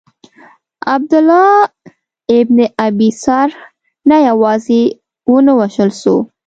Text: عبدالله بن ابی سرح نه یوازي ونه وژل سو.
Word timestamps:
عبدالله 0.87 1.67
بن 2.47 2.59
ابی 2.87 3.09
سرح 3.23 3.55
نه 4.09 4.17
یوازي 4.27 4.83
ونه 5.31 5.53
وژل 5.59 5.89
سو. 6.01 6.15